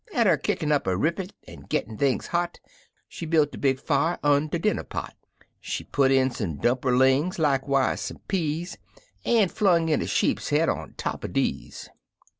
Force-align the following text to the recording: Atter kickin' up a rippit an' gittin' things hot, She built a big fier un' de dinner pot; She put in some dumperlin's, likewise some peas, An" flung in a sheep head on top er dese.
Atter 0.15 0.35
kickin' 0.35 0.71
up 0.71 0.87
a 0.87 0.97
rippit 0.97 1.29
an' 1.47 1.67
gittin' 1.69 1.95
things 1.95 2.25
hot, 2.25 2.59
She 3.07 3.27
built 3.27 3.53
a 3.53 3.59
big 3.59 3.79
fier 3.79 4.17
un' 4.23 4.47
de 4.47 4.57
dinner 4.57 4.81
pot; 4.81 5.15
She 5.59 5.83
put 5.83 6.09
in 6.09 6.31
some 6.31 6.57
dumperlin's, 6.57 7.37
likewise 7.37 8.01
some 8.01 8.17
peas, 8.27 8.79
An" 9.25 9.49
flung 9.49 9.89
in 9.89 10.01
a 10.01 10.07
sheep 10.07 10.41
head 10.41 10.69
on 10.69 10.95
top 10.97 11.23
er 11.23 11.27
dese. 11.27 11.87